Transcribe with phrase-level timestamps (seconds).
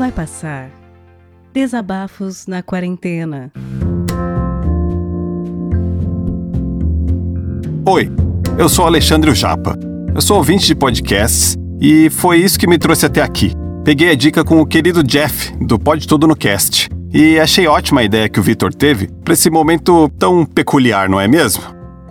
[0.00, 0.70] Vai passar.
[1.52, 3.52] Desabafos na quarentena.
[7.84, 8.10] Oi,
[8.56, 9.78] eu sou Alexandre Japa.
[10.14, 13.52] Eu sou ouvinte de podcasts e foi isso que me trouxe até aqui.
[13.84, 18.00] Peguei a dica com o querido Jeff, do Pode Tudo no Cast, e achei ótima
[18.00, 21.62] a ideia que o Vitor teve para esse momento tão peculiar, não é mesmo?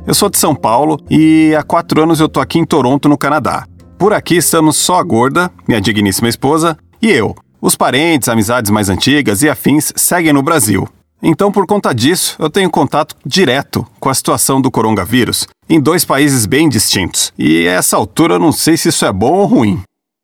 [0.06, 3.18] Eu sou de São Paulo e há quatro anos eu tô aqui em Toronto, no
[3.18, 3.66] Canadá.
[3.98, 7.34] Por aqui estamos só a Gorda, minha digníssima esposa, e eu.
[7.62, 10.88] Os parentes, amizades mais antigas e afins seguem no Brasil.
[11.22, 16.06] Então, por conta disso, eu tenho contato direto com a situação do coronavírus em dois
[16.06, 17.34] países bem distintos.
[17.38, 19.82] E a essa altura eu não sei se isso é bom ou ruim.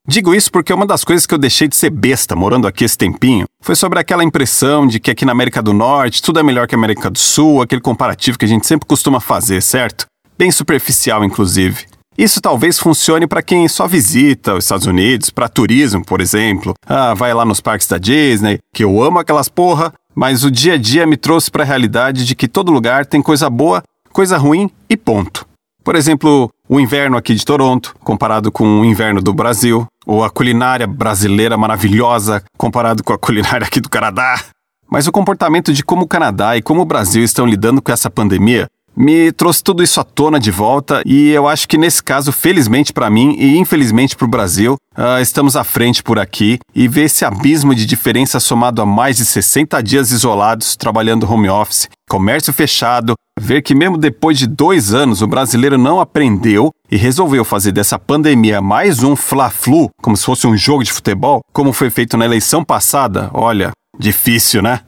[0.08, 2.98] Digo isso porque uma das coisas que eu deixei de ser besta morando aqui esse
[2.98, 6.68] tempinho foi sobre aquela impressão de que aqui na América do Norte tudo é melhor
[6.68, 10.06] que a América do Sul, aquele comparativo que a gente sempre costuma fazer, certo?
[10.38, 11.86] Bem superficial, inclusive.
[12.18, 16.74] Isso talvez funcione para quem só visita os Estados Unidos, para turismo, por exemplo.
[16.88, 20.76] Ah, vai lá nos parques da Disney, que eu amo aquelas porra, mas o dia
[20.76, 24.38] a dia me trouxe para a realidade de que todo lugar tem coisa boa, coisa
[24.38, 25.46] ruim e ponto.
[25.84, 30.30] Por exemplo, o inverno aqui de Toronto, comparado com o inverno do Brasil, ou a
[30.30, 34.42] culinária brasileira maravilhosa, comparado com a culinária aqui do Canadá.
[34.90, 38.10] Mas o comportamento de como o Canadá e como o Brasil estão lidando com essa
[38.10, 42.32] pandemia me trouxe tudo isso à tona de volta e eu acho que nesse caso,
[42.32, 46.88] felizmente para mim e infelizmente para o Brasil, uh, estamos à frente por aqui e
[46.88, 51.90] ver esse abismo de diferença somado a mais de 60 dias isolados trabalhando home office,
[52.10, 57.44] comércio fechado, ver que mesmo depois de dois anos o brasileiro não aprendeu e resolveu
[57.44, 61.90] fazer dessa pandemia mais um fla-flu, como se fosse um jogo de futebol, como foi
[61.90, 64.82] feito na eleição passada, olha, difícil, né?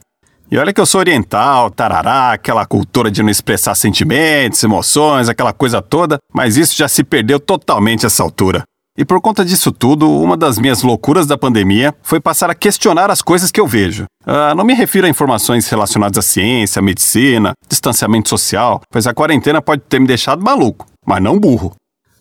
[0.50, 5.52] E olha que eu sou oriental, tarará, aquela cultura de não expressar sentimentos, emoções, aquela
[5.52, 8.62] coisa toda, mas isso já se perdeu totalmente essa altura.
[8.96, 13.10] E por conta disso tudo, uma das minhas loucuras da pandemia foi passar a questionar
[13.10, 14.06] as coisas que eu vejo.
[14.26, 19.12] Uh, não me refiro a informações relacionadas à ciência, à medicina, distanciamento social, pois a
[19.12, 21.74] quarentena pode ter me deixado maluco, mas não burro.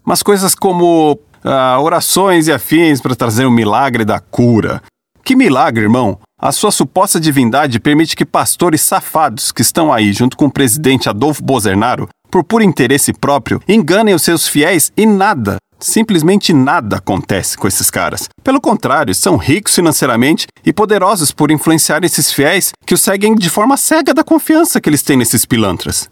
[0.06, 4.84] Mas coisas como uh, orações e afins para trazer o milagre da cura.
[5.24, 6.20] Que milagre, irmão!
[6.40, 11.10] A sua suposta divindade permite que pastores safados que estão aí junto com o presidente
[11.10, 17.58] Adolfo Bolsonaro, por puro interesse próprio, enganem os seus fiéis e nada, simplesmente nada acontece
[17.58, 18.30] com esses caras.
[18.44, 23.50] Pelo contrário, são ricos financeiramente e poderosos por influenciar esses fiéis que os seguem de
[23.50, 26.08] forma cega da confiança que eles têm nesses pilantras.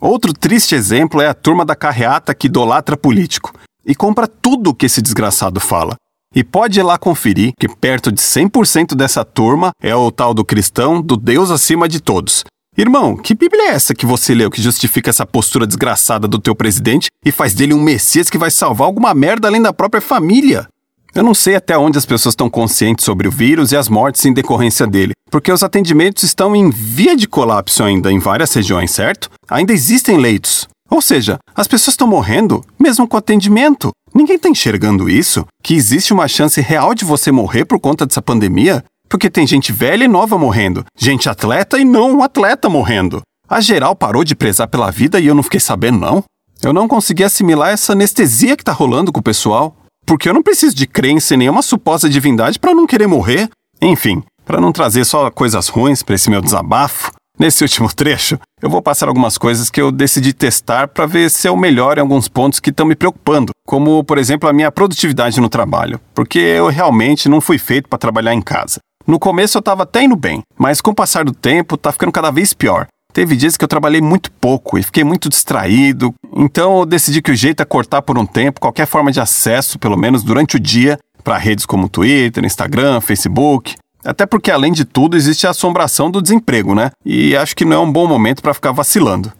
[0.00, 3.52] Outro triste exemplo é a turma da carreata que idolatra político
[3.86, 5.94] e compra tudo o que esse desgraçado fala.
[6.34, 10.44] E pode ir lá conferir que perto de 100% dessa turma é o tal do
[10.44, 12.44] cristão do Deus acima de todos.
[12.76, 16.54] Irmão, que Bíblia é essa que você leu que justifica essa postura desgraçada do teu
[16.54, 20.68] presidente e faz dele um Messias que vai salvar alguma merda além da própria família?
[21.14, 24.24] Eu não sei até onde as pessoas estão conscientes sobre o vírus e as mortes
[24.24, 28.92] em decorrência dele, porque os atendimentos estão em via de colapso ainda em várias regiões,
[28.92, 29.28] certo?
[29.50, 30.68] Ainda existem leitos.
[30.90, 33.90] Ou seja, as pessoas estão morrendo mesmo com atendimento.
[34.18, 35.46] Ninguém está enxergando isso?
[35.62, 38.84] Que existe uma chance real de você morrer por conta dessa pandemia?
[39.08, 43.22] Porque tem gente velha e nova morrendo, gente atleta e não atleta morrendo.
[43.48, 46.24] A geral parou de prezar pela vida e eu não fiquei sabendo, não.
[46.60, 49.76] Eu não consegui assimilar essa anestesia que tá rolando com o pessoal.
[50.04, 53.48] Porque eu não preciso de crença em nenhuma suposta divindade para não querer morrer.
[53.80, 58.68] Enfim, para não trazer só coisas ruins para esse meu desabafo, Nesse último trecho, eu
[58.68, 62.26] vou passar algumas coisas que eu decidi testar para ver se eu melhoro em alguns
[62.26, 66.68] pontos que estão me preocupando, como, por exemplo, a minha produtividade no trabalho, porque eu
[66.68, 68.80] realmente não fui feito para trabalhar em casa.
[69.06, 72.12] No começo eu estava até indo bem, mas com o passar do tempo tá ficando
[72.12, 72.88] cada vez pior.
[73.12, 77.30] Teve dias que eu trabalhei muito pouco e fiquei muito distraído, então eu decidi que
[77.30, 80.60] o jeito é cortar por um tempo qualquer forma de acesso, pelo menos durante o
[80.60, 86.10] dia, para redes como Twitter, Instagram, Facebook, até porque, além de tudo, existe a assombração
[86.10, 86.90] do desemprego, né?
[87.04, 89.32] E acho que não é um bom momento para ficar vacilando.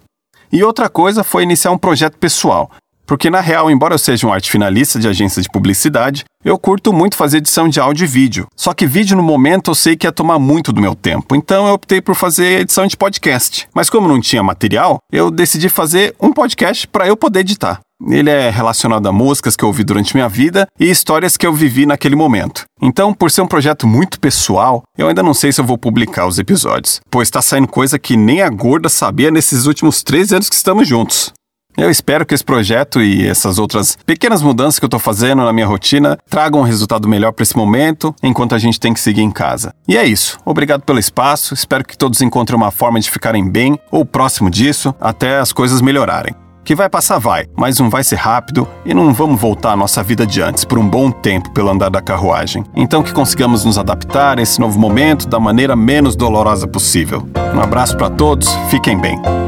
[0.50, 2.70] E outra coisa foi iniciar um projeto pessoal.
[3.08, 6.92] Porque, na real, embora eu seja um arte finalista de agência de publicidade, eu curto
[6.92, 8.46] muito fazer edição de áudio e vídeo.
[8.54, 11.66] Só que vídeo no momento eu sei que ia tomar muito do meu tempo, então
[11.66, 13.66] eu optei por fazer edição de podcast.
[13.74, 17.80] Mas como não tinha material, eu decidi fazer um podcast para eu poder editar.
[18.06, 21.52] Ele é relacionado a músicas que eu ouvi durante minha vida e histórias que eu
[21.54, 22.64] vivi naquele momento.
[22.80, 26.26] Então, por ser um projeto muito pessoal, eu ainda não sei se eu vou publicar
[26.26, 30.50] os episódios, pois está saindo coisa que nem a gorda sabia nesses últimos três anos
[30.50, 31.32] que estamos juntos.
[31.78, 35.52] Eu espero que esse projeto e essas outras pequenas mudanças que eu estou fazendo na
[35.52, 39.22] minha rotina tragam um resultado melhor para esse momento, enquanto a gente tem que seguir
[39.22, 39.72] em casa.
[39.86, 40.40] E é isso.
[40.44, 41.54] Obrigado pelo espaço.
[41.54, 45.80] Espero que todos encontrem uma forma de ficarem bem ou próximo disso até as coisas
[45.80, 46.34] melhorarem.
[46.64, 50.02] Que vai passar, vai, mas não vai ser rápido e não vamos voltar à nossa
[50.02, 52.64] vida de antes por um bom tempo pelo andar da carruagem.
[52.74, 57.24] Então que consigamos nos adaptar a esse novo momento da maneira menos dolorosa possível.
[57.54, 59.47] Um abraço para todos, fiquem bem.